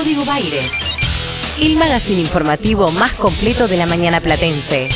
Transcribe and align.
Código 0.00 0.24
Baires. 0.24 0.72
El 1.60 1.76
magazine 1.76 2.20
informativo 2.20 2.90
más 2.90 3.12
completo 3.12 3.68
de 3.68 3.76
la 3.76 3.84
mañana 3.84 4.22
platense. 4.22 4.88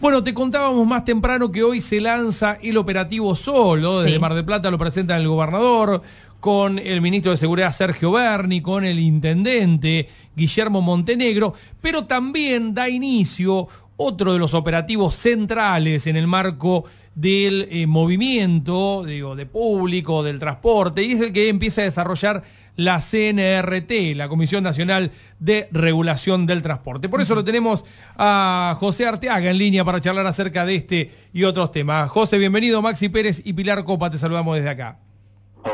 Bueno, 0.00 0.22
te 0.22 0.32
contábamos 0.32 0.86
más 0.86 1.04
temprano 1.04 1.52
que 1.52 1.62
hoy 1.62 1.82
se 1.82 2.00
lanza 2.00 2.56
el 2.62 2.78
operativo 2.78 3.36
Solo. 3.36 4.00
Desde 4.00 4.14
Sí. 4.14 4.18
Mar 4.18 4.32
del 4.32 4.46
Plata 4.46 4.70
lo 4.70 4.78
presenta 4.78 5.18
el 5.18 5.28
gobernador, 5.28 6.00
con 6.40 6.78
el 6.78 7.02
ministro 7.02 7.30
de 7.32 7.36
Seguridad 7.36 7.72
Sergio 7.72 8.12
Berni, 8.12 8.62
con 8.62 8.84
el 8.84 8.98
intendente 9.00 10.08
Guillermo 10.34 10.80
Montenegro, 10.80 11.52
pero 11.82 12.06
también 12.06 12.72
da 12.72 12.88
inicio 12.88 13.68
otro 13.98 14.32
de 14.32 14.38
los 14.38 14.54
operativos 14.54 15.16
centrales 15.16 16.06
en 16.06 16.16
el 16.16 16.26
marco 16.26 16.84
del 17.14 17.66
eh, 17.70 17.86
movimiento, 17.88 19.04
digo, 19.04 19.34
de 19.34 19.44
público, 19.44 20.22
del 20.22 20.38
transporte, 20.38 21.02
y 21.02 21.12
es 21.12 21.20
el 21.20 21.32
que 21.32 21.48
empieza 21.48 21.82
a 21.82 21.84
desarrollar 21.84 22.44
la 22.76 23.00
CNRT, 23.00 24.14
la 24.14 24.28
Comisión 24.28 24.62
Nacional 24.62 25.10
de 25.40 25.68
Regulación 25.72 26.46
del 26.46 26.62
Transporte. 26.62 27.08
Por 27.08 27.20
eso 27.20 27.34
lo 27.34 27.42
tenemos 27.42 27.84
a 28.16 28.76
José 28.78 29.04
Arteaga 29.04 29.50
en 29.50 29.58
línea 29.58 29.84
para 29.84 30.00
charlar 30.00 30.26
acerca 30.28 30.64
de 30.64 30.76
este 30.76 31.10
y 31.32 31.42
otros 31.42 31.72
temas. 31.72 32.08
José, 32.08 32.38
bienvenido. 32.38 32.80
Maxi 32.80 33.08
Pérez 33.08 33.42
y 33.44 33.52
Pilar 33.52 33.82
Copa, 33.82 34.10
te 34.10 34.18
saludamos 34.18 34.54
desde 34.54 34.70
acá. 34.70 35.07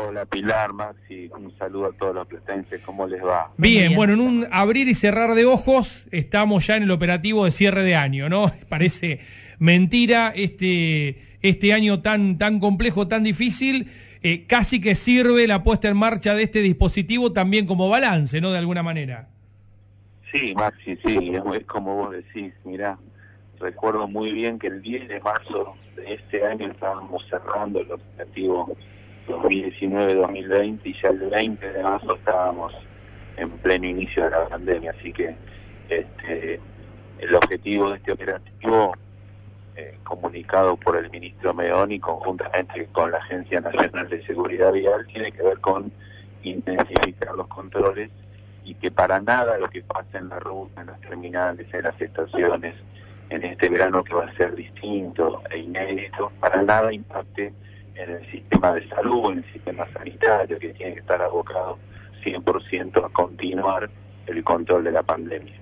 Hola 0.03 0.25
Pilar, 0.25 0.73
Maxi, 0.73 1.29
un 1.37 1.55
saludo 1.57 1.87
a 1.87 1.91
todos 1.93 2.15
los 2.15 2.27
platenses, 2.27 2.81
¿cómo 2.81 3.07
les 3.07 3.23
va? 3.23 3.51
Bien, 3.57 3.87
Bien. 3.87 3.95
bueno, 3.95 4.13
en 4.13 4.19
un 4.19 4.47
abrir 4.51 4.87
y 4.87 4.95
cerrar 4.95 5.35
de 5.35 5.45
ojos 5.45 6.07
estamos 6.11 6.67
ya 6.67 6.75
en 6.77 6.83
el 6.83 6.91
operativo 6.91 7.45
de 7.45 7.51
cierre 7.51 7.83
de 7.83 7.95
año, 7.95 8.27
¿no? 8.29 8.51
Parece 8.69 9.19
mentira 9.59 10.33
este, 10.35 11.37
este 11.41 11.71
año 11.73 12.01
tan, 12.01 12.37
tan 12.37 12.59
complejo, 12.59 13.07
tan 13.07 13.23
difícil. 13.23 13.87
eh, 14.21 14.45
casi 14.47 14.81
que 14.81 14.95
sirve 14.95 15.47
la 15.47 15.63
puesta 15.63 15.87
en 15.87 15.97
marcha 15.97 16.33
de 16.35 16.43
este 16.43 16.59
dispositivo 16.61 17.31
también 17.31 17.65
como 17.65 17.87
balance, 17.89 18.41
¿no? 18.41 18.51
De 18.51 18.57
alguna 18.57 18.81
manera. 18.83 19.29
Sí, 20.33 20.53
Maxi, 20.55 20.97
sí, 21.05 21.31
es, 21.33 21.43
es 21.61 21.65
como 21.65 21.95
vos 21.95 22.11
decís, 22.11 22.53
mirá, 22.65 22.97
recuerdo 23.59 24.07
muy 24.07 24.31
bien 24.33 24.59
que 24.59 24.67
el 24.67 24.81
10 24.81 25.07
de 25.07 25.19
marzo 25.21 25.75
de 25.95 26.15
este 26.15 26.45
año 26.45 26.69
estábamos 26.71 27.23
cerrando 27.29 27.79
el 27.79 27.91
operativo 27.91 28.75
2019-2020 29.27 30.79
y 30.83 31.01
ya 31.01 31.09
el 31.09 31.29
20 31.29 31.73
de 31.73 31.83
marzo 31.83 32.15
estábamos 32.15 32.73
en 33.37 33.49
pleno 33.49 33.87
inicio 33.87 34.23
de 34.23 34.29
la 34.29 34.47
pandemia, 34.47 34.91
así 34.97 35.11
que 35.11 35.35
este, 35.89 36.59
el 37.19 37.35
objetivo 37.35 37.89
de 37.89 37.97
este 37.97 38.11
operativo 38.11 38.93
eh, 39.75 39.97
comunicado 40.03 40.77
por 40.77 40.95
el 40.97 41.09
ministro 41.09 41.53
Meoni 41.53 41.99
conjuntamente 41.99 42.87
con 42.91 43.11
la 43.11 43.17
Agencia 43.17 43.59
Nacional 43.59 44.07
de 44.09 44.25
Seguridad 44.25 44.71
Vial 44.71 45.05
tiene 45.07 45.31
que 45.31 45.43
ver 45.43 45.59
con 45.59 45.91
intensificar 46.43 47.35
los 47.35 47.47
controles 47.47 48.09
y 48.63 48.73
que 48.75 48.89
para 48.91 49.19
nada 49.19 49.57
lo 49.57 49.69
que 49.69 49.81
pasa 49.81 50.17
en 50.17 50.29
la 50.29 50.39
ruta, 50.39 50.81
en 50.81 50.87
las 50.87 51.01
terminales, 51.01 51.67
en 51.73 51.83
las 51.83 51.99
estaciones, 52.01 52.75
en 53.29 53.43
este 53.43 53.69
verano 53.69 54.03
que 54.03 54.13
va 54.13 54.25
a 54.25 54.35
ser 54.35 54.55
distinto 54.55 55.41
e 55.51 55.59
inédito, 55.59 56.31
para 56.39 56.61
nada 56.61 56.93
impacte 56.93 57.53
en 57.95 58.11
el 58.11 58.31
sistema 58.31 58.73
de 58.73 58.87
salud, 58.89 59.31
en 59.31 59.37
el 59.39 59.53
sistema 59.53 59.85
sanitario, 59.93 60.59
que 60.59 60.69
tiene 60.69 60.93
que 60.93 60.99
estar 60.99 61.21
abocado 61.21 61.77
100% 62.23 63.05
a 63.05 63.09
continuar 63.09 63.89
el 64.27 64.43
control 64.43 64.83
de 64.83 64.91
la 64.91 65.03
pandemia. 65.03 65.53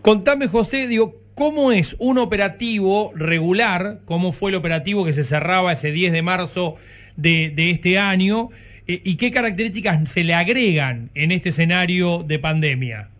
Contame, 0.00 0.48
José, 0.48 0.88
digo, 0.88 1.14
¿cómo 1.34 1.72
es 1.72 1.96
un 1.98 2.18
operativo 2.18 3.12
regular? 3.14 4.00
¿Cómo 4.04 4.32
fue 4.32 4.50
el 4.50 4.56
operativo 4.56 5.04
que 5.04 5.12
se 5.12 5.24
cerraba 5.24 5.72
ese 5.72 5.92
10 5.92 6.12
de 6.12 6.22
marzo 6.22 6.74
de, 7.16 7.50
de 7.54 7.70
este 7.70 7.98
año? 7.98 8.48
Eh, 8.86 9.00
¿Y 9.04 9.16
qué 9.16 9.30
características 9.30 10.08
se 10.08 10.24
le 10.24 10.34
agregan 10.34 11.10
en 11.14 11.30
este 11.30 11.50
escenario 11.50 12.24
de 12.24 12.38
pandemia? 12.38 13.11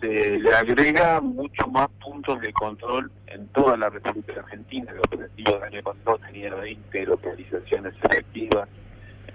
Se 0.00 0.38
le 0.38 0.54
agrega 0.54 1.20
mucho 1.20 1.66
más 1.68 1.88
puntos 2.02 2.40
de 2.40 2.52
control 2.52 3.10
en 3.26 3.46
toda 3.48 3.76
la 3.76 3.90
República 3.90 4.40
Argentina. 4.40 4.90
El 4.92 5.00
operativo 5.00 5.52
del 5.54 5.62
año 5.62 5.82
pasado 5.82 6.18
tenía 6.18 6.54
20 6.54 7.06
localizaciones 7.06 7.94
selectivas 8.00 8.68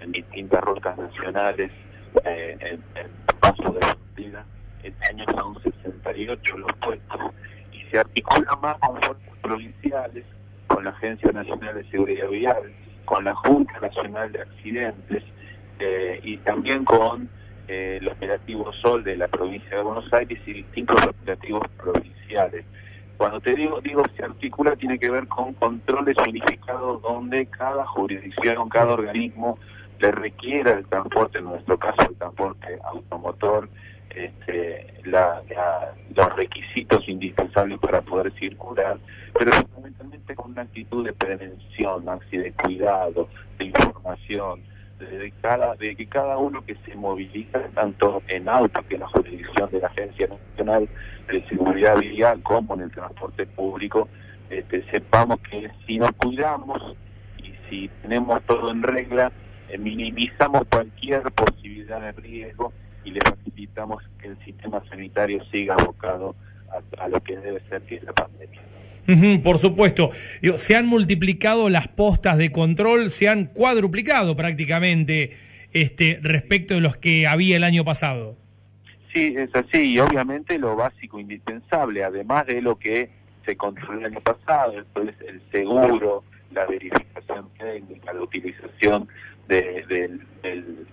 en 0.00 0.12
distintas 0.12 0.62
rutas 0.64 0.98
nacionales, 0.98 1.70
eh, 2.24 2.56
en, 2.60 3.00
en 3.00 3.10
paso 3.40 3.72
de 3.72 3.80
frontera. 3.80 4.44
Este 4.82 5.06
año 5.08 5.24
son 5.34 5.62
68 5.62 6.58
los 6.58 6.72
puestos 6.74 7.20
y 7.72 7.82
se 7.90 7.98
articula 7.98 8.56
más 8.56 8.78
con 8.78 9.00
fuerzas 9.02 9.38
provinciales, 9.42 10.24
con 10.66 10.84
la 10.84 10.90
Agencia 10.90 11.32
Nacional 11.32 11.74
de 11.76 11.90
Seguridad 11.90 12.28
Vial, 12.28 12.72
con 13.04 13.24
la 13.24 13.34
Junta 13.36 13.78
Nacional 13.80 14.32
de 14.32 14.42
Accidentes 14.42 15.22
eh, 15.78 16.20
y 16.22 16.36
también 16.38 16.84
con 16.84 17.28
eh, 17.68 17.98
el 18.00 18.08
operativo 18.08 18.72
Sol 18.74 19.02
de 19.04 19.16
la 19.16 19.28
provincia 19.28 19.76
de 19.76 19.82
Buenos 19.82 20.12
Aires 20.12 20.38
y 20.46 20.52
distintos 20.52 21.02
operativos 21.04 21.62
provinciales. 21.76 22.64
Cuando 23.16 23.40
te 23.40 23.54
digo, 23.54 23.80
digo 23.80 24.02
se 24.16 24.24
articula, 24.24 24.76
tiene 24.76 24.98
que 24.98 25.10
ver 25.10 25.26
con 25.26 25.54
controles 25.54 26.16
unificados 26.18 27.00
donde 27.02 27.46
cada 27.46 27.86
jurisdicción, 27.86 28.68
cada 28.68 28.92
organismo 28.92 29.58
le 29.98 30.12
requiera 30.12 30.72
el 30.72 30.86
transporte, 30.86 31.38
en 31.38 31.44
nuestro 31.44 31.78
caso 31.78 32.02
el 32.10 32.16
transporte 32.16 32.78
automotor, 32.84 33.68
este, 34.10 34.86
la- 35.04 35.42
la- 35.48 35.94
los 36.14 36.36
requisitos 36.36 37.08
indispensables 37.08 37.78
para 37.78 38.00
poder 38.02 38.32
circular, 38.34 38.98
pero 39.38 39.52
fundamentalmente 39.52 40.34
con 40.34 40.52
una 40.52 40.62
actitud 40.62 41.04
de 41.04 41.12
prevención, 41.12 42.04
Maxi, 42.04 42.36
de 42.38 42.52
cuidado, 42.52 43.28
de 43.58 43.64
información, 43.66 44.60
de, 44.98 45.32
cada, 45.40 45.74
de 45.74 45.96
que 45.96 46.06
cada 46.06 46.38
uno 46.38 46.64
que 46.64 46.76
se 46.84 46.94
moviliza, 46.94 47.60
tanto 47.74 48.22
en 48.28 48.48
auto, 48.48 48.80
que 48.88 48.94
es 48.94 49.00
la 49.00 49.08
jurisdicción 49.08 49.70
de 49.70 49.80
la 49.80 49.88
Agencia 49.88 50.28
Nacional 50.28 50.88
de 51.28 51.46
Seguridad 51.48 51.98
Vial, 51.98 52.42
como 52.42 52.74
en 52.74 52.82
el 52.82 52.90
transporte 52.90 53.46
público, 53.46 54.08
este, 54.50 54.84
sepamos 54.90 55.40
que 55.40 55.70
si 55.86 55.98
nos 55.98 56.12
cuidamos 56.12 56.96
y 57.38 57.52
si 57.68 57.90
tenemos 58.02 58.42
todo 58.44 58.70
en 58.70 58.82
regla, 58.82 59.32
eh, 59.68 59.78
minimizamos 59.78 60.62
cualquier 60.70 61.22
posibilidad 61.32 62.00
de 62.00 62.12
riesgo 62.12 62.72
y 63.04 63.10
le 63.10 63.20
facilitamos 63.20 64.02
que 64.20 64.28
el 64.28 64.38
sistema 64.44 64.82
sanitario 64.88 65.44
siga 65.46 65.74
abocado 65.74 66.34
a, 66.70 67.04
a 67.04 67.08
lo 67.08 67.22
que 67.22 67.36
debe 67.36 67.60
ser, 67.68 67.82
que 67.82 67.96
es 67.96 68.02
la 68.04 68.12
pandemia. 68.12 68.60
Por 69.42 69.58
supuesto. 69.58 70.10
Se 70.56 70.74
han 70.74 70.86
multiplicado 70.86 71.68
las 71.68 71.86
postas 71.88 72.38
de 72.38 72.50
control, 72.50 73.10
se 73.10 73.28
han 73.28 73.46
cuadruplicado 73.46 74.34
prácticamente 74.34 75.30
este, 75.72 76.18
respecto 76.22 76.74
de 76.74 76.80
los 76.80 76.96
que 76.96 77.26
había 77.26 77.56
el 77.56 77.64
año 77.64 77.84
pasado. 77.84 78.36
Sí, 79.14 79.34
es 79.36 79.48
así, 79.54 79.92
y 79.92 79.98
obviamente 80.00 80.58
lo 80.58 80.74
básico, 80.76 81.20
indispensable, 81.20 82.02
además 82.04 82.46
de 82.46 82.60
lo 82.60 82.76
que 82.78 83.08
se 83.44 83.56
controló 83.56 84.00
el 84.00 84.06
año 84.06 84.20
pasado, 84.20 84.78
esto 84.80 85.02
es 85.02 85.14
el 85.28 85.40
seguro, 85.52 86.24
la 86.52 86.66
verificación 86.66 87.48
técnica, 87.58 88.12
la 88.12 88.20
utilización 88.22 89.08
de, 89.48 89.84
del- 89.88 90.20
del- 90.42 90.86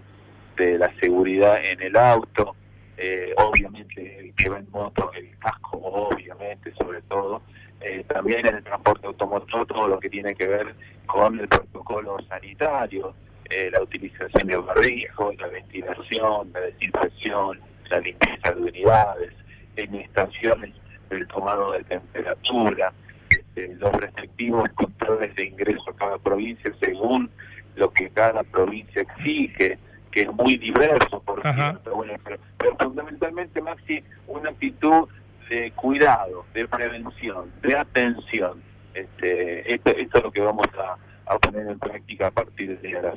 de 0.55 0.77
la 0.77 0.93
seguridad 0.99 1.55
en 1.65 1.81
el 1.81 1.97
auto, 1.97 2.55
eh, 2.97 3.33
obviamente 3.37 4.19
el 4.19 4.33
que 4.35 4.49
va 4.49 4.59
en 4.59 4.69
moto, 4.71 5.11
el 5.13 5.37
casco, 5.39 5.77
obviamente, 5.77 6.73
sobre 6.75 7.01
todo, 7.03 7.41
eh, 7.81 8.03
también 8.07 8.45
en 8.45 8.55
el 8.55 8.63
transporte 8.63 9.07
automotor, 9.07 9.65
todo 9.67 9.87
lo 9.87 9.99
que 9.99 10.09
tiene 10.09 10.35
que 10.35 10.47
ver 10.47 10.75
con 11.05 11.39
el 11.39 11.47
protocolo 11.47 12.17
sanitario, 12.29 13.13
eh, 13.49 13.69
la 13.71 13.81
utilización 13.81 14.47
de 14.47 14.57
barbijos, 14.57 15.35
la 15.37 15.47
ventilación, 15.47 16.51
la 16.53 16.61
desinfección, 16.61 17.59
la 17.89 17.99
limpieza 17.99 18.51
de 18.51 18.61
unidades, 18.61 19.33
en 19.75 19.95
estaciones 19.95 20.71
el 21.09 21.27
tomado 21.27 21.71
de 21.73 21.83
temperatura, 21.83 22.93
este, 23.29 23.75
los 23.75 23.91
respectivos 23.93 24.69
controles 24.75 25.35
de 25.35 25.45
ingreso 25.45 25.89
a 25.89 25.95
cada 25.95 26.17
provincia 26.17 26.71
según 26.79 27.29
lo 27.75 27.91
que 27.91 28.09
cada 28.09 28.43
provincia 28.43 29.01
exige, 29.01 29.77
que 30.13 30.21
es 30.21 30.31
muy 30.31 30.57
diverso, 30.57 31.21
por 31.25 31.41
cierto, 31.41 31.95
bueno, 31.95 32.13
pero, 32.23 32.37
pero 32.57 32.77
fundamentalmente, 32.77 33.61
Maxi, 33.61 34.03
una 34.27 34.51
actitud 34.51 35.07
de 35.49 35.71
cuidado, 35.71 36.45
de 36.53 36.67
prevención, 36.67 37.51
de 37.63 37.75
atención. 37.75 38.61
Este, 38.93 39.73
esto, 39.73 39.89
esto 39.89 40.17
es 40.19 40.23
lo 40.23 40.31
que 40.31 40.41
vamos 40.41 40.67
a, 40.77 41.33
a 41.33 41.39
poner 41.39 41.67
en 41.67 41.79
práctica 41.79 42.27
a 42.27 42.31
partir 42.31 42.79
de 42.79 42.95
ahora. 42.95 43.13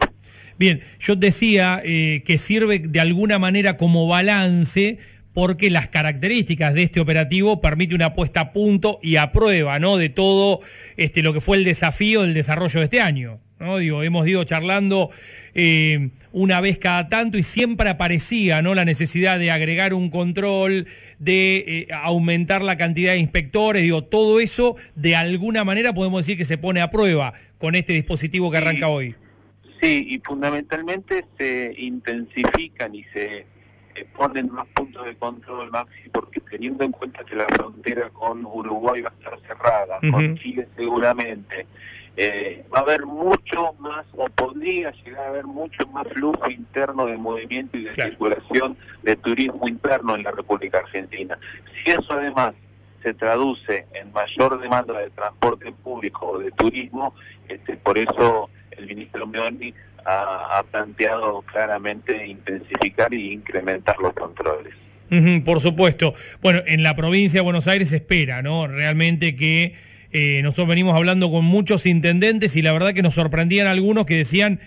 Bien, 0.59 0.81
yo 0.99 1.17
decía 1.17 1.83
eh, 1.85 2.23
que 2.25 2.39
sirve 2.39 2.79
de 2.79 3.01
alguna 3.01 3.39
manera 3.39 3.77
como 3.77 4.09
balance 4.09 4.99
porque 5.35 5.69
las 5.69 5.89
características 5.89 6.73
de 6.73 6.85
este 6.85 6.99
operativo 6.99 7.61
permite 7.61 7.95
una 7.95 8.15
puesta 8.15 8.41
a 8.41 8.53
punto 8.55 8.99
y 9.03 9.17
a 9.17 9.33
prueba, 9.33 9.79
¿no? 9.79 9.99
De 9.99 10.09
todo 10.09 10.61
este 10.97 11.23
lo 11.23 11.35
que 11.35 11.41
fue 11.41 11.59
el 11.59 11.65
desafío 11.65 12.23
del 12.23 12.33
desarrollo 12.33 12.81
de 12.81 12.85
este 12.85 13.03
año. 13.03 13.41
¿No? 13.59 13.79
Digo, 13.79 14.03
hemos 14.03 14.27
ido 14.27 14.45
charlando 14.45 15.11
eh, 15.55 16.11
una 16.33 16.61
vez 16.61 16.79
cada 16.79 17.09
tanto 17.09 17.39
y 17.39 17.43
siempre 17.43 17.89
aparecía 17.89 18.63
¿no? 18.63 18.75
la 18.75 18.85
necesidad 18.85 19.39
de 19.39 19.51
agregar 19.51 19.95
un 19.95 20.11
control, 20.11 20.87
de 21.19 21.57
eh, 21.67 21.89
aumentar 21.93 22.63
la 22.63 22.77
cantidad 22.77 23.13
de 23.13 23.19
inspectores, 23.19 23.83
digo, 23.83 24.05
todo 24.05 24.41
eso 24.41 24.77
de 24.95 25.17
alguna 25.17 25.65
manera 25.65 25.93
podemos 25.93 26.27
decir 26.27 26.37
que 26.37 26.45
se 26.45 26.59
pone 26.59 26.81
a 26.81 26.91
prueba 26.91 27.33
con 27.59 27.75
este 27.75 27.95
dispositivo 27.95 28.51
que 28.51 28.59
arranca 28.59 28.89
hoy. 28.89 29.15
Sí, 29.81 30.07
y 30.09 30.19
fundamentalmente 30.21 31.25
se 31.37 31.75
intensifican 31.77 32.95
y 32.95 33.05
se 33.05 33.45
eh, 33.97 34.07
ponen 34.15 34.51
más 34.51 34.67
puntos 34.69 35.05
de 35.07 35.15
control, 35.17 35.71
Maxi, 35.71 36.09
porque 36.13 36.41
teniendo 36.41 36.85
en 36.85 36.93
cuenta 36.93 37.25
que 37.25 37.35
la 37.35 37.47
frontera 37.47 38.11
con 38.11 38.45
Uruguay 38.45 39.03
va 39.03 39.11
a 39.11 39.13
estar 39.13 39.41
cerrada, 39.47 39.99
con 40.11 40.37
Chile 40.39 40.67
seguramente, 40.77 41.67
eh, 42.17 42.65
va 42.75 42.79
a 42.79 42.83
haber 42.83 43.05
mucho 43.05 43.75
más, 43.79 44.07
o 44.17 44.27
podría 44.31 44.91
llegar 45.05 45.27
a 45.27 45.29
haber 45.29 45.45
mucho 45.45 45.87
más 45.89 46.07
flujo 46.09 46.51
interno 46.51 47.07
de 47.07 47.17
movimiento 47.17 47.77
y 47.77 47.85
de 47.85 47.95
circulación 47.95 48.77
de 49.03 49.17
turismo 49.17 49.69
interno 49.69 50.15
en 50.15 50.23
la 50.23 50.31
República 50.31 50.79
Argentina. 50.79 51.39
Si 51.85 51.91
eso 51.91 52.15
además 52.15 52.55
se 53.03 53.13
traduce 53.13 53.85
en 53.93 54.13
mayor 54.13 54.59
demanda 54.61 54.99
de 54.99 55.11
transporte 55.11 55.71
público 55.73 56.27
o 56.27 56.39
de 56.39 56.51
turismo, 56.53 57.15
este, 57.49 57.77
por 57.77 57.99
eso 57.99 58.49
el 58.71 58.87
ministro 58.87 59.27
Meoni 59.27 59.75
ha, 60.07 60.65
planteado 60.71 61.43
claramente 61.43 62.27
intensificar 62.27 63.13
y 63.13 63.33
incrementar 63.33 63.97
los 63.99 64.15
controles. 64.15 64.73
por 65.45 65.61
supuesto. 65.61 66.15
Bueno, 66.41 66.63
en 66.67 66.83
la 66.83 66.95
provincia 66.95 67.41
de 67.41 67.45
Buenos 67.45 67.69
Aires 67.69 67.91
se 67.91 67.97
espera, 67.97 68.41
¿no? 68.41 68.69
Realmente 68.69 69.37
que 69.37 69.75
eh, 70.13 70.41
nosotros 70.43 70.69
venimos 70.69 70.95
hablando 70.95 71.31
con 71.31 71.45
muchos 71.45 71.87
intendentes 71.87 72.57
y 72.57 72.63
la 72.63 72.73
verdad 72.73 72.95
que 72.95 73.03
nos 73.03 73.15
sorprendían 73.15 73.67
algunos 73.67 74.07
que 74.07 74.17
decían, 74.17 74.61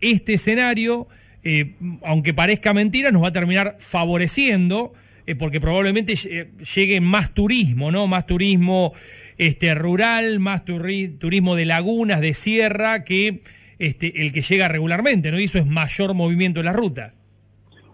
este 0.00 0.34
escenario, 0.34 1.08
eh, 1.44 1.74
aunque 2.04 2.34
parezca 2.34 2.72
mentira, 2.72 3.10
nos 3.10 3.22
va 3.22 3.28
a 3.28 3.32
terminar 3.32 3.76
favoreciendo. 3.78 4.92
Eh, 5.24 5.36
porque 5.36 5.60
probablemente 5.60 6.16
llegue 6.16 7.00
más 7.00 7.32
turismo, 7.32 7.92
¿no? 7.92 8.08
Más 8.08 8.26
turismo 8.26 8.92
este, 9.38 9.72
rural, 9.72 10.40
más 10.40 10.64
turismo 10.64 11.54
de 11.54 11.64
lagunas, 11.64 12.20
de 12.20 12.34
sierra, 12.34 13.04
que 13.04 13.40
este, 13.78 14.22
el 14.22 14.32
que 14.32 14.42
llega 14.42 14.66
regularmente, 14.66 15.30
¿no? 15.30 15.38
Y 15.38 15.44
eso 15.44 15.58
es 15.58 15.66
mayor 15.66 16.14
movimiento 16.14 16.58
en 16.58 16.66
las 16.66 16.74
rutas. 16.74 17.20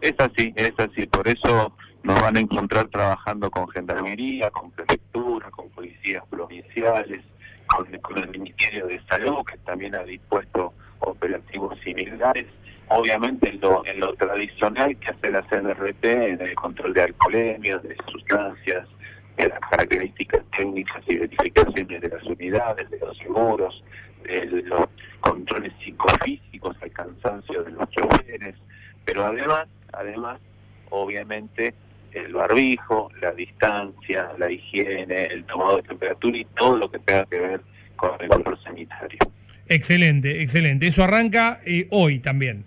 Es 0.00 0.15
así, 0.19 0.55
es 0.56 0.73
así. 0.79 1.06
Por 1.06 1.29
eso 1.29 1.75
nos 2.03 2.21
van 2.21 2.37
a 2.37 2.41
encontrar 2.41 2.89
trabajando 2.89 3.50
con 3.50 3.69
gendarmería, 3.69 4.50
con 4.50 4.71
prefectura, 4.71 5.08
con 5.50 5.69
policías 5.71 6.25
provinciales, 6.29 7.23
con, 7.67 8.19
el 8.19 8.31
Ministerio 8.31 8.87
de 8.87 9.00
Salud, 9.06 9.45
que 9.45 9.59
también 9.59 9.95
ha 9.95 10.03
dispuesto 10.05 10.73
operativos 11.00 11.79
similares. 11.81 12.47
Obviamente 12.89 13.50
en 13.50 14.00
lo, 14.00 14.15
tradicional 14.15 14.97
que 14.99 15.11
hace 15.11 15.31
la 15.31 15.43
CNRT, 15.43 16.05
en 16.05 16.41
el 16.41 16.55
control 16.55 16.95
de 16.95 17.03
alcoholemias, 17.03 17.83
de 17.83 17.97
sustancias, 18.11 18.89
de 19.37 19.49
las 19.49 19.61
características 19.61 20.43
técnicas 20.56 21.03
y 21.06 21.19
verificaciones 21.19 22.00
de 22.00 22.09
las 22.09 22.23
unidades, 22.25 22.91
de 22.91 22.99
los 22.99 23.17
seguros, 23.19 23.85
de 24.25 24.47
los 24.47 24.89
controles 25.21 25.73
psicofísicos, 25.85 26.77
el 26.83 26.93
cansancio 26.93 27.62
de 27.62 27.71
los 27.73 27.89
choferes, 27.91 28.55
pero 29.05 29.27
además, 29.27 29.69
además, 29.93 30.41
obviamente, 30.91 31.75
el 32.13 32.33
barbijo, 32.33 33.11
la 33.21 33.33
distancia, 33.33 34.31
la 34.39 34.51
higiene, 34.51 35.27
el 35.27 35.45
tomado 35.45 35.77
de 35.77 35.83
temperatura 35.83 36.37
y 36.39 36.45
todo 36.57 36.77
lo 36.77 36.91
que 36.91 36.99
tenga 37.01 37.25
que 37.27 37.39
ver 37.39 37.61
con 37.97 38.11
el 38.21 38.29
control 38.29 38.59
sanitario. 38.63 39.19
Excelente, 39.67 40.43
excelente. 40.43 40.87
Eso 40.87 41.05
arranca 41.05 41.61
eh, 41.67 41.87
hoy 41.91 42.21
también. 42.21 42.65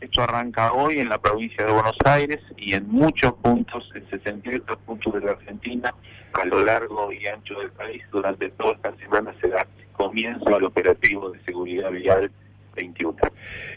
Esto 0.00 0.22
arranca 0.22 0.72
hoy 0.72 0.98
en 0.98 1.08
la 1.08 1.18
provincia 1.18 1.64
de 1.64 1.72
Buenos 1.72 1.96
Aires 2.04 2.38
y 2.56 2.72
en 2.74 2.88
muchos 2.88 3.34
puntos, 3.34 3.90
en 3.94 4.08
68 4.08 4.78
puntos 4.86 5.12
de 5.14 5.20
la 5.20 5.32
Argentina, 5.32 5.94
a 6.32 6.44
lo 6.46 6.64
largo 6.64 7.12
y 7.12 7.26
ancho 7.26 7.58
del 7.60 7.70
país, 7.70 8.02
durante 8.10 8.48
toda 8.50 8.72
esta 8.74 8.96
semana 8.96 9.34
se 9.40 9.48
da 9.48 9.66
comienzo 9.92 10.54
al 10.54 10.64
operativo 10.64 11.30
de 11.30 11.40
seguridad 11.44 11.90
vial 11.90 12.30
21. 12.74 13.16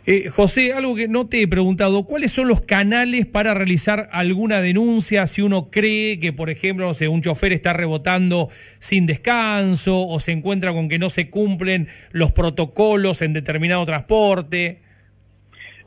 Eh, 0.05 0.29
José, 0.29 0.73
algo 0.73 0.95
que 0.95 1.07
no 1.07 1.25
te 1.25 1.41
he 1.41 1.47
preguntado, 1.47 2.03
¿cuáles 2.03 2.31
son 2.31 2.47
los 2.47 2.61
canales 2.61 3.25
para 3.25 3.53
realizar 3.53 4.09
alguna 4.11 4.61
denuncia 4.61 5.27
si 5.27 5.41
uno 5.41 5.69
cree 5.69 6.19
que, 6.19 6.33
por 6.33 6.49
ejemplo, 6.49 6.87
no 6.87 6.93
sé, 6.93 7.07
un 7.07 7.21
chofer 7.21 7.53
está 7.53 7.73
rebotando 7.73 8.49
sin 8.79 9.05
descanso 9.05 10.07
o 10.07 10.19
se 10.19 10.31
encuentra 10.31 10.73
con 10.73 10.89
que 10.89 10.99
no 10.99 11.09
se 11.09 11.29
cumplen 11.29 11.87
los 12.11 12.31
protocolos 12.31 13.21
en 13.21 13.33
determinado 13.33 13.85
transporte? 13.85 14.81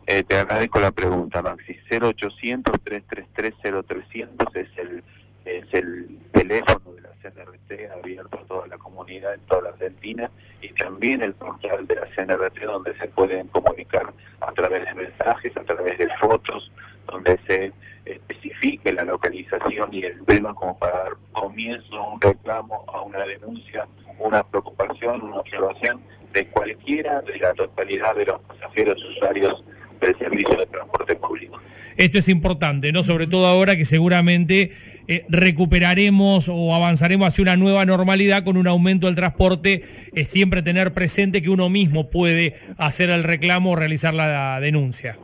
Eh, 0.06 0.22
te 0.22 0.36
agradezco 0.36 0.78
la 0.78 0.92
pregunta, 0.92 1.42
Maxi. 1.42 1.76
0800-333-0300 1.90 4.56
es 4.56 4.68
el, 4.78 5.02
es 5.46 5.72
el 5.72 6.18
teléfono 6.32 6.92
de 6.94 7.02
la 7.02 7.10
CNRT 7.22 7.92
abierto 7.92 8.38
a 8.38 8.46
toda 8.46 8.66
la 8.66 8.78
comunidad 8.78 9.34
en 9.34 9.40
toda 9.42 9.62
la 9.62 9.68
Argentina 9.70 10.30
y 10.60 10.68
también 10.74 11.22
el 11.22 11.34
portal 11.34 11.86
de 11.86 11.94
la 11.94 12.06
CNRT 12.14 12.62
donde 12.64 12.96
se 12.98 13.08
pueden 13.08 13.46
comunicar 13.48 14.12
a 14.40 14.52
través 14.52 14.84
de 14.84 14.94
mensajes, 14.94 15.56
a 15.56 15.64
través 15.64 15.98
de 15.98 16.08
fotos, 16.20 16.70
donde 17.06 17.38
se 17.46 17.72
especifique 18.04 18.92
la 18.92 19.04
localización 19.04 19.94
y 19.94 20.04
el 20.04 20.24
tema 20.24 20.54
como 20.54 20.76
para 20.78 20.98
dar 21.04 21.12
comienzo 21.32 21.96
a 21.96 22.12
un 22.12 22.20
reclamo, 22.20 22.84
a 22.92 23.02
una 23.02 23.24
denuncia, 23.24 23.86
una 24.18 24.42
preocupación, 24.42 25.22
una 25.22 25.40
observación 25.40 26.00
de 26.32 26.46
cualquiera 26.48 27.22
de 27.22 27.38
la 27.38 27.54
totalidad 27.54 28.14
de 28.16 28.26
los 28.26 28.40
pasajeros 28.42 29.02
usuarios 29.04 29.64
del 30.00 30.18
servicio 30.18 30.56
de 30.56 30.66
transporte 30.66 31.16
público. 31.16 31.58
Esto 31.96 32.18
es 32.18 32.28
importante, 32.28 32.92
¿no? 32.92 33.02
Sobre 33.02 33.26
todo 33.26 33.46
ahora 33.46 33.76
que 33.76 33.84
seguramente 33.84 34.72
eh, 35.08 35.24
recuperaremos 35.28 36.48
o 36.48 36.74
avanzaremos 36.74 37.28
hacia 37.28 37.42
una 37.42 37.56
nueva 37.56 37.86
normalidad 37.86 38.44
con 38.44 38.56
un 38.56 38.66
aumento 38.66 39.06
del 39.06 39.14
transporte, 39.14 39.82
es 40.12 40.28
siempre 40.28 40.62
tener 40.62 40.92
presente 40.92 41.40
que 41.40 41.48
uno 41.48 41.70
mismo 41.70 42.10
puede 42.10 42.54
hacer 42.76 43.10
el 43.10 43.22
reclamo 43.22 43.72
o 43.72 43.76
realizar 43.76 44.12
la 44.12 44.60
denuncia. 44.60 45.16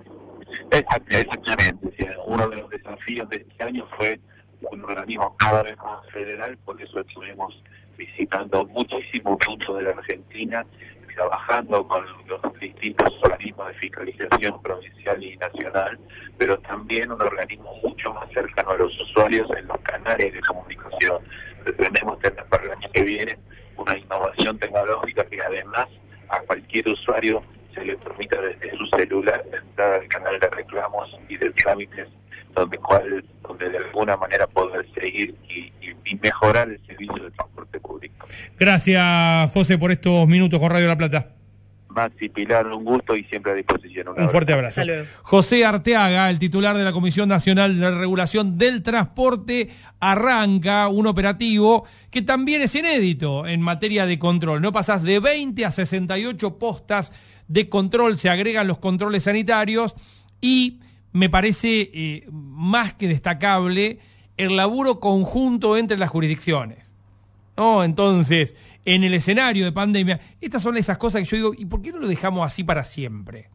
Exactamente, 0.71 1.91
uno 2.27 2.49
de 2.49 2.57
los 2.57 2.71
desafíos 2.71 3.29
de 3.29 3.37
este 3.37 3.63
año 3.63 3.87
fue 3.99 4.19
un 4.71 4.85
organismo 4.85 5.37
cada 5.37 5.63
vez 5.63 5.77
más 5.77 6.09
federal, 6.11 6.57
por 6.65 6.81
eso 6.81 7.01
estuvimos 7.01 7.63
visitando 7.99 8.65
muchísimos 8.67 9.37
puntos 9.45 9.77
de 9.77 9.83
la 9.83 9.91
Argentina 9.91 10.65
trabajando 11.15 11.87
con 11.87 12.05
los 12.27 12.41
distintos 12.61 13.13
organismos 13.23 13.69
de 13.69 13.75
fiscalización 13.75 14.63
provincial 14.63 15.23
y 15.23 15.37
nacional, 15.37 15.99
pero 16.39 16.59
también 16.61 17.11
un 17.13 17.21
organismo 17.21 17.75
mucho 17.83 18.13
más 18.13 18.31
cercano 18.33 18.71
a 18.71 18.77
los 18.77 19.01
usuarios 19.01 19.49
en 19.57 19.67
los 19.67 19.79
canales 19.79 20.33
de 20.33 20.41
comunicación. 20.41 21.23
Pretendemos 21.65 22.19
tener 22.21 22.45
para 22.47 22.65
el 22.65 22.73
año 22.73 22.89
que 22.93 23.03
viene 23.03 23.39
una 23.77 23.97
innovación 23.97 24.59
tecnológica 24.59 25.25
que 25.25 25.41
además 25.41 25.89
a 26.29 26.41
cualquier 26.41 26.89
usuario 26.89 27.43
se 27.75 27.85
le 27.85 27.97
permita 27.97 28.41
desde 28.41 28.77
su 28.77 28.87
celular 28.87 29.43
entrar 29.53 30.01
al 30.01 30.09
canal 30.09 30.39
de 30.39 30.49
reclamos 30.49 31.19
y 31.29 31.37
de 31.37 31.51
trámites 31.51 32.09
donde 32.55 32.79
cual 32.79 33.25
donde 33.43 33.71
de 33.71 33.79
alguna 33.79 34.17
manera 34.17 34.47
poder 34.47 34.87
seguir 34.95 35.35
y, 35.49 35.73
mejorar 36.23 36.69
el 36.69 36.79
servicio 36.87 37.25
de 37.25 37.31
transporte 37.31 37.81
público. 37.81 38.27
Gracias, 38.59 39.51
José, 39.53 39.79
por 39.79 39.91
estos 39.91 40.29
minutos 40.29 40.61
con 40.61 40.71
Radio 40.71 40.87
La 40.87 40.97
Plata. 40.97 41.31
Maxi 41.89 42.29
Pilar, 42.29 42.67
un 42.67 42.85
gusto 42.85 43.17
y 43.17 43.25
siempre 43.25 43.53
a 43.53 43.55
disposición. 43.55 44.09
Un, 44.09 44.29
fuerte 44.29 44.53
abrazo. 44.53 44.83
José 45.23 45.65
Arteaga, 45.65 46.31
el 46.31 46.39
titular 46.39 46.77
de 46.77 46.85
la 46.85 46.93
Comisión 46.93 47.29
Nacional 47.29 47.79
de 47.79 47.91
Regulación 47.91 48.59
del 48.59 48.83
Transporte, 48.83 49.71
arranca 50.01 50.89
un 50.89 51.07
operativo 51.07 51.87
que 52.11 52.23
también 52.23 52.63
es 52.63 52.75
inédito 52.75 53.47
en 53.47 53.61
materia 53.61 54.07
de 54.07 54.19
control. 54.19 54.61
No 54.61 54.73
pasas 54.73 55.03
de 55.03 55.21
20 55.21 55.65
a 55.65 55.71
68 55.71 56.59
postas 56.59 57.13
de 57.49 57.69
control, 57.69 58.19
se 58.19 58.29
agregan 58.29 58.67
los 58.67 58.79
controles 58.79 59.25
sanitarios 59.25 59.95
y 60.41 60.81
me 61.13 61.29
parece 61.29 61.91
eh, 61.93 62.27
más 62.31 62.95
que 62.95 63.09
destacable 63.09 63.99
el 64.37 64.57
laburo 64.57 65.01
conjunto 65.01 65.77
entre 65.77 65.99
las 65.99 66.11
jurisdicciones. 66.11 66.95
¿no? 67.57 67.85
Entonces, 67.85 68.55
en 68.85 69.05
el 69.05 69.15
escenario 69.15 69.65
de 69.65 69.73
pandemia, 69.73 70.21
estas 70.41 70.63
son 70.63 70.77
esas 70.77 70.99
cosas 70.99 71.23
que 71.23 71.29
yo 71.29 71.37
digo, 71.37 71.55
¿y 71.57 71.67
por 71.67 71.83
qué 71.83 71.93
no 71.93 71.99
lo 71.99 72.09
dejamos 72.09 72.47
así 72.47 72.65
para 72.65 72.85
siempre? 72.85 73.51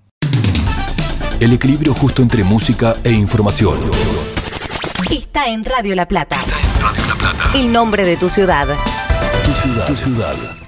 El 1.39 1.53
equilibrio 1.53 1.93
justo 1.93 2.21
entre 2.21 2.43
música 2.43 2.95
e 3.03 3.11
información. 3.11 3.79
Está 5.11 5.47
en 5.47 5.63
Radio 5.63 5.95
La 5.95 6.07
Plata. 6.07 6.37
Está 6.39 6.59
en 6.59 6.81
Radio 6.81 7.07
La 7.07 7.15
Plata. 7.15 7.57
El 7.57 7.71
nombre 7.71 8.05
de 8.05 8.17
tu 8.17 8.29
ciudad. 8.29 8.67
Tu 9.45 9.51
ciudad. 9.51 9.87
Tu 9.87 9.95
ciudad. 9.95 10.66